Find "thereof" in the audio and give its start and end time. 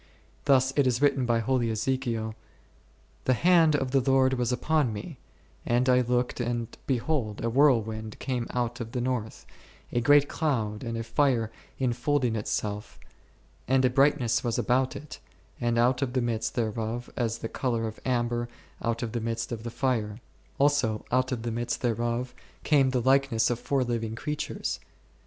16.55-17.11, 21.83-22.33